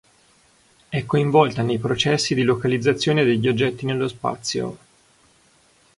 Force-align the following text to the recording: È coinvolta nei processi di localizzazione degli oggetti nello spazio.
È 0.89 1.05
coinvolta 1.05 1.61
nei 1.61 1.77
processi 1.77 2.33
di 2.33 2.41
localizzazione 2.41 3.23
degli 3.23 3.47
oggetti 3.47 3.85
nello 3.85 4.07
spazio. 4.07 4.77